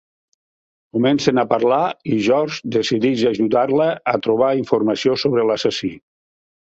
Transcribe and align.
Comencen 0.97 1.41
a 1.41 1.43
parlar 1.51 1.81
i 2.15 2.17
George 2.29 2.73
decideix 2.77 3.21
ajudar-la 3.33 3.91
a 4.15 4.17
trobar 4.29 4.49
informació 4.63 5.19
sobre 5.27 5.47
l'assassí. 5.51 5.93